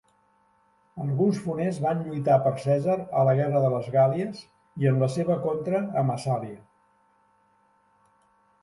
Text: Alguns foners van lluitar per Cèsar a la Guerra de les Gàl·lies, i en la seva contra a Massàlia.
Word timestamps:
Alguns 1.03 1.41
foners 1.43 1.77
van 1.83 2.01
lluitar 2.07 2.37
per 2.47 2.53
Cèsar 2.63 2.97
a 3.21 3.27
la 3.29 3.37
Guerra 3.41 3.61
de 3.67 3.69
les 3.75 3.91
Gàl·lies, 3.97 4.41
i 4.85 4.91
en 4.95 4.99
la 5.05 5.11
seva 5.19 5.37
contra 5.47 5.85
a 6.03 6.07
Massàlia. 6.11 6.61